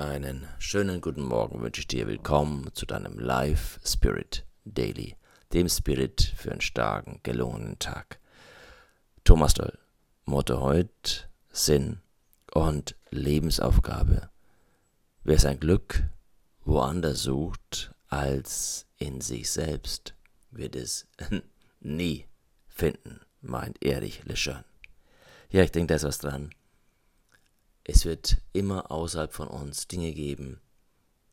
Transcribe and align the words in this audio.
Einen 0.00 0.48
schönen 0.58 1.02
guten 1.02 1.20
Morgen 1.20 1.60
wünsche 1.60 1.82
ich 1.82 1.86
dir. 1.86 2.06
Willkommen 2.06 2.70
zu 2.72 2.86
deinem 2.86 3.18
Life 3.18 3.78
Spirit 3.84 4.46
Daily, 4.64 5.14
dem 5.52 5.68
Spirit 5.68 6.22
für 6.38 6.52
einen 6.52 6.62
starken, 6.62 7.20
gelungenen 7.22 7.78
Tag. 7.78 8.18
Thomas 9.24 9.52
Doll, 9.52 9.76
Motto 10.24 10.58
heute, 10.58 11.28
Sinn 11.52 12.00
und 12.54 12.96
Lebensaufgabe. 13.10 14.30
Wer 15.22 15.38
sein 15.38 15.60
Glück 15.60 16.02
woanders 16.64 17.24
sucht 17.24 17.92
als 18.08 18.86
in 18.96 19.20
sich 19.20 19.50
selbst, 19.50 20.14
wird 20.50 20.76
es 20.76 21.08
nie 21.80 22.24
finden, 22.68 23.20
meint 23.42 23.84
Erich 23.84 24.24
Leschön. 24.24 24.64
Ja, 25.50 25.62
ich 25.62 25.72
denke, 25.72 25.88
da 25.88 25.96
ist 25.96 26.04
was 26.04 26.16
dran. 26.16 26.54
Es 27.84 28.04
wird 28.04 28.38
immer 28.52 28.90
außerhalb 28.90 29.32
von 29.32 29.48
uns 29.48 29.88
Dinge 29.88 30.12
geben, 30.12 30.60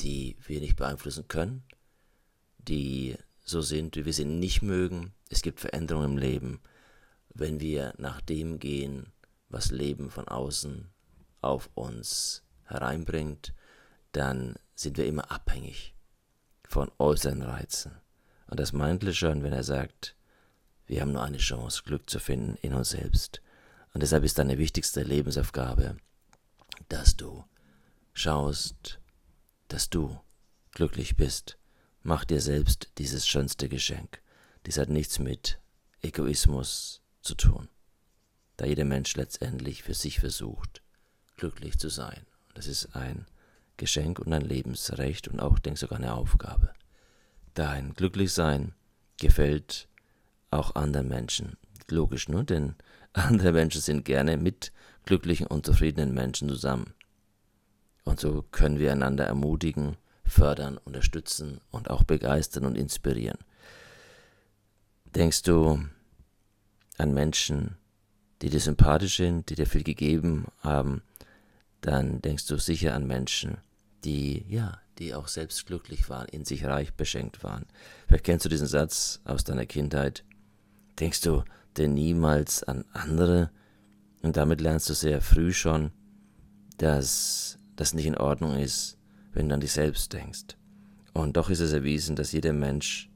die 0.01 0.37
wir 0.45 0.59
nicht 0.59 0.75
beeinflussen 0.75 1.27
können, 1.27 1.63
die 2.57 3.17
so 3.39 3.61
sind, 3.61 3.95
wie 3.95 4.05
wir 4.05 4.13
sie 4.13 4.25
nicht 4.25 4.61
mögen. 4.61 5.13
Es 5.29 5.41
gibt 5.41 5.59
Veränderungen 5.59 6.11
im 6.11 6.17
Leben, 6.17 6.61
wenn 7.29 7.59
wir 7.59 7.93
nach 7.97 8.21
dem 8.21 8.59
gehen, 8.59 9.11
was 9.49 9.71
Leben 9.71 10.09
von 10.09 10.27
außen 10.27 10.89
auf 11.41 11.69
uns 11.75 12.43
hereinbringt, 12.65 13.53
dann 14.11 14.55
sind 14.75 14.97
wir 14.97 15.05
immer 15.05 15.31
abhängig 15.31 15.95
von 16.67 16.91
äußeren 16.97 17.41
Reizen. 17.41 17.91
Und 18.47 18.59
das 18.59 18.73
meint 18.73 19.03
schon, 19.15 19.43
wenn 19.43 19.53
er 19.53 19.63
sagt, 19.63 20.15
wir 20.85 21.01
haben 21.01 21.11
nur 21.11 21.23
eine 21.23 21.37
Chance, 21.37 21.83
Glück 21.85 22.09
zu 22.09 22.19
finden 22.19 22.55
in 22.61 22.73
uns 22.73 22.89
selbst. 22.89 23.41
Und 23.93 24.03
deshalb 24.03 24.23
ist 24.23 24.37
deine 24.37 24.57
wichtigste 24.57 25.03
Lebensaufgabe, 25.03 25.97
dass 26.89 27.15
du 27.15 27.45
schaust, 28.13 28.99
dass 29.67 29.89
du 29.89 30.19
glücklich 30.71 31.15
bist. 31.15 31.57
Mach 32.03 32.23
dir 32.23 32.41
selbst 32.41 32.91
dieses 32.97 33.27
schönste 33.27 33.69
Geschenk. 33.69 34.21
Dies 34.65 34.77
hat 34.77 34.89
nichts 34.89 35.19
mit 35.19 35.59
Egoismus 36.01 37.01
zu 37.21 37.35
tun, 37.35 37.67
da 38.55 38.65
jeder 38.65 38.85
Mensch 38.85 39.15
letztendlich 39.15 39.83
für 39.83 39.93
sich 39.93 40.19
versucht, 40.19 40.81
glücklich 41.35 41.77
zu 41.77 41.89
sein. 41.89 42.25
Das 42.53 42.67
ist 42.67 42.95
ein 42.95 43.25
Geschenk 43.77 44.19
und 44.19 44.33
ein 44.33 44.41
Lebensrecht 44.41 45.27
und 45.27 45.39
auch, 45.39 45.59
denke 45.59 45.79
sogar 45.79 45.99
eine 45.99 46.13
Aufgabe. 46.13 46.73
Dein 47.53 47.93
Glücklichsein 47.93 48.73
gefällt 49.19 49.87
auch 50.51 50.75
anderen 50.75 51.07
Menschen. 51.07 51.57
Logisch, 51.89 52.29
nur, 52.29 52.43
denn 52.43 52.75
andere 53.13 53.51
Menschen 53.51 53.81
sind 53.81 54.05
gerne 54.05 54.37
mit 54.37 54.71
glücklichen 55.07 55.47
und 55.47 55.65
zufriedenen 55.65 56.13
Menschen 56.13 56.49
zusammen. 56.49 56.93
Und 58.03 58.19
so 58.19 58.45
können 58.51 58.79
wir 58.79 58.91
einander 58.91 59.25
ermutigen, 59.25 59.97
fördern, 60.23 60.77
unterstützen 60.77 61.61
und 61.71 61.89
auch 61.89 62.03
begeistern 62.03 62.65
und 62.65 62.77
inspirieren. 62.77 63.39
Denkst 65.15 65.41
du 65.43 65.83
an 66.97 67.13
Menschen, 67.13 67.77
die 68.41 68.49
dir 68.49 68.59
sympathisch 68.59 69.17
sind, 69.17 69.49
die 69.49 69.55
dir 69.55 69.65
viel 69.65 69.83
gegeben 69.83 70.45
haben, 70.59 71.01
dann 71.81 72.21
denkst 72.21 72.47
du 72.47 72.57
sicher 72.57 72.93
an 72.93 73.07
Menschen, 73.07 73.57
die, 74.03 74.45
ja, 74.47 74.79
die 74.99 75.13
auch 75.13 75.27
selbst 75.27 75.65
glücklich 75.65 76.09
waren, 76.09 76.27
in 76.27 76.45
sich 76.45 76.65
reich 76.65 76.93
beschenkt 76.93 77.43
waren. 77.43 77.65
Vielleicht 78.07 78.25
kennst 78.25 78.45
du 78.45 78.49
diesen 78.49 78.67
Satz 78.67 79.21
aus 79.25 79.43
deiner 79.43 79.65
Kindheit. 79.65 80.23
Denkst 80.99 81.21
du 81.21 81.43
denn 81.77 81.93
niemals 81.93 82.63
an 82.63 82.85
andere, 82.93 83.51
und 84.27 84.35
damit 84.35 84.59
lernst 84.59 84.89
du 84.89 84.93
sehr 84.93 85.21
früh 85.21 85.53
schon, 85.53 85.91
dass 86.79 87.57
das 87.77 87.93
nicht 87.93 88.07
in 88.07 88.17
Ordnung 88.17 88.57
ist, 88.57 88.97
wenn 89.31 89.47
du 89.47 89.55
an 89.55 89.61
dich 89.61 89.71
selbst 89.71 90.11
denkst. 90.11 90.57
Und 91.13 91.37
doch 91.37 91.49
ist 91.49 91.61
es 91.61 91.71
erwiesen, 91.71 92.17
dass 92.17 92.33
jeder 92.33 92.51
Mensch 92.51 93.09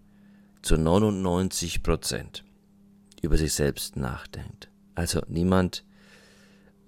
zu 0.61 0.77
99 0.77 1.83
Prozent 1.83 2.45
über 3.21 3.37
sich 3.37 3.51
selbst 3.51 3.97
nachdenkt. 3.97 4.69
Also 4.95 5.21
niemand 5.27 5.83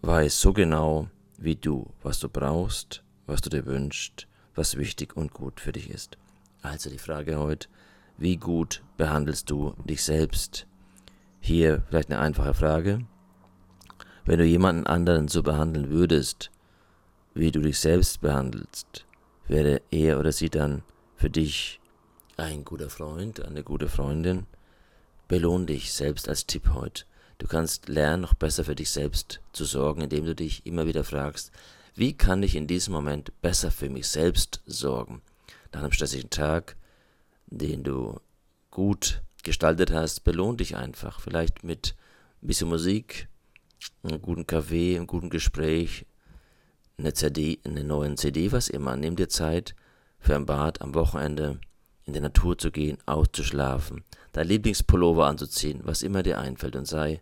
weiß 0.03 0.39
so 0.39 0.53
genau 0.53 1.09
wie 1.37 1.57
du, 1.57 1.91
was 2.01 2.19
du 2.19 2.29
brauchst, 2.29 3.03
was 3.25 3.41
du 3.41 3.49
dir 3.49 3.65
wünschst, 3.65 4.29
was 4.55 4.77
wichtig 4.77 5.17
und 5.17 5.33
gut 5.33 5.59
für 5.59 5.73
dich 5.73 5.89
ist. 5.89 6.17
Also 6.61 6.89
die 6.89 6.97
Frage 6.97 7.39
heute, 7.39 7.67
wie 8.17 8.37
gut 8.37 8.83
behandelst 8.95 9.49
du 9.49 9.73
dich 9.83 10.01
selbst? 10.01 10.65
Hier 11.41 11.83
vielleicht 11.89 12.09
eine 12.09 12.21
einfache 12.21 12.53
Frage. 12.53 13.05
Wenn 14.25 14.39
du 14.39 14.45
jemanden 14.45 14.87
anderen 14.87 15.27
so 15.27 15.43
behandeln 15.43 15.89
würdest, 15.89 16.49
wie 17.33 17.51
du 17.51 17.59
dich 17.59 17.79
selbst 17.79 18.21
behandelst, 18.21 19.05
wäre 19.47 19.81
er 19.91 20.19
oder 20.19 20.31
sie 20.31 20.49
dann 20.49 20.83
für 21.15 21.29
dich 21.29 21.81
ein 22.37 22.63
guter 22.63 22.89
Freund, 22.89 23.43
eine 23.43 23.63
gute 23.63 23.89
Freundin. 23.89 24.45
Belohn 25.27 25.67
dich 25.67 25.93
selbst 25.93 26.29
als 26.29 26.45
Tipp 26.45 26.69
heute. 26.73 27.03
Du 27.37 27.47
kannst 27.47 27.89
lernen, 27.89 28.21
noch 28.21 28.33
besser 28.33 28.63
für 28.63 28.75
dich 28.75 28.89
selbst 28.91 29.41
zu 29.51 29.65
sorgen, 29.65 30.01
indem 30.01 30.25
du 30.25 30.35
dich 30.35 30.65
immer 30.65 30.85
wieder 30.85 31.03
fragst, 31.03 31.51
wie 31.95 32.13
kann 32.13 32.43
ich 32.43 32.55
in 32.55 32.65
diesem 32.65 32.93
Moment 32.93 33.33
besser 33.41 33.71
für 33.71 33.89
mich 33.89 34.07
selbst 34.07 34.61
sorgen? 34.65 35.21
Nach 35.73 35.81
einem 35.81 35.91
stressigen 35.91 36.29
Tag, 36.29 36.77
den 37.47 37.83
du 37.83 38.19
gut 38.71 39.21
gestaltet 39.43 39.91
hast, 39.91 40.23
belohn 40.23 40.57
dich 40.57 40.77
einfach. 40.77 41.19
Vielleicht 41.19 41.63
mit 41.63 41.95
ein 42.41 42.47
bisschen 42.47 42.69
Musik, 42.69 43.27
einen 44.03 44.21
guten 44.21 44.47
Kaffee, 44.47 44.95
einem 44.95 45.07
guten 45.07 45.29
Gespräch, 45.29 46.05
eine 46.97 47.13
CD, 47.13 47.59
eine 47.63 47.83
neue 47.83 48.15
CD, 48.15 48.51
was 48.51 48.69
immer. 48.69 48.95
Nimm 48.95 49.15
dir 49.15 49.29
Zeit 49.29 49.75
für 50.19 50.35
ein 50.35 50.45
Bad 50.45 50.81
am 50.81 50.93
Wochenende, 50.93 51.59
in 52.05 52.13
die 52.13 52.19
Natur 52.19 52.57
zu 52.57 52.71
gehen, 52.71 52.97
auszuschlafen, 53.05 54.03
dein 54.31 54.47
Lieblingspullover 54.47 55.25
anzuziehen, 55.25 55.81
was 55.83 56.01
immer 56.01 56.23
dir 56.23 56.39
einfällt 56.39 56.75
und 56.75 56.87
sei 56.87 57.21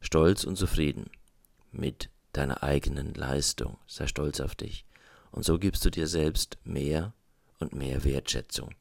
stolz 0.00 0.44
und 0.44 0.56
zufrieden 0.56 1.10
mit 1.70 2.10
deiner 2.32 2.62
eigenen 2.62 3.14
Leistung. 3.14 3.78
Sei 3.86 4.06
stolz 4.06 4.40
auf 4.40 4.54
dich. 4.54 4.84
Und 5.30 5.44
so 5.44 5.58
gibst 5.58 5.84
du 5.84 5.90
dir 5.90 6.06
selbst 6.06 6.58
mehr 6.64 7.14
und 7.58 7.74
mehr 7.74 8.04
Wertschätzung. 8.04 8.74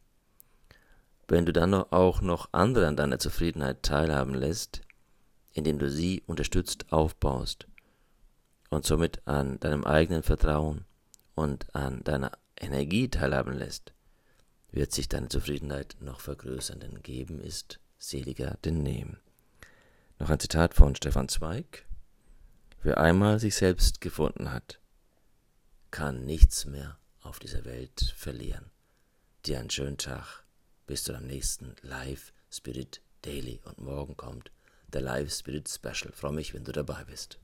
Wenn 1.28 1.46
du 1.46 1.54
dann 1.54 1.74
auch 1.74 2.22
noch 2.22 2.50
andere 2.52 2.88
an 2.88 2.98
deiner 2.98 3.20
Zufriedenheit 3.20 3.84
teilhaben 3.84 4.34
lässt, 4.34 4.82
indem 5.54 5.80
du 5.80 5.90
sie 5.90 6.24
unterstützt 6.28 6.92
aufbaust 6.92 7.68
und 8.70 8.86
somit 8.86 9.26
an 9.28 9.60
deinem 9.60 9.84
eigenen 9.84 10.24
Vertrauen 10.24 10.86
und 11.36 11.74
an 11.76 12.04
deiner 12.04 12.32
Energie 12.58 13.10
teilhaben 13.10 13.54
lässt, 13.54 13.94
wird 14.72 14.92
sich 14.92 15.10
deine 15.10 15.30
Zufriedenheit 15.30 15.98
noch 16.00 16.22
vergrößern, 16.22 16.80
denn 16.80 17.02
geben 17.04 17.42
ist 17.42 17.80
seliger 17.98 18.58
denn 18.64 18.82
nehmen. 18.82 19.20
Noch 20.20 20.30
ein 20.30 20.40
Zitat 20.40 20.74
von 20.74 20.96
Stefan 20.96 21.28
Zweig. 21.28 21.86
Wer 22.84 22.98
einmal 22.98 23.40
sich 23.40 23.56
selbst 23.56 24.02
gefunden 24.02 24.52
hat, 24.52 24.80
kann 25.92 26.26
nichts 26.26 26.66
mehr 26.66 26.98
auf 27.22 27.40
dieser 27.40 27.66
Welt 27.66 28.14
verlieren. 28.16 28.72
Dir 29.46 29.60
einen 29.60 29.70
schönen 29.70 29.98
Tag. 29.98 30.44
Bis 30.88 31.04
zu 31.04 31.12
deinem 31.12 31.28
nächsten 31.28 31.76
Live 31.82 32.34
Spirit 32.50 33.02
Daily 33.22 33.62
und 33.66 33.80
morgen 33.80 34.18
kommt 34.18 34.52
der 34.94 35.02
Live 35.02 35.34
Spirit 35.34 35.70
Special. 35.70 36.12
freue 36.14 36.34
mich, 36.34 36.54
wenn 36.54 36.64
du 36.64 36.72
dabei 36.72 37.04
bist. 37.04 37.38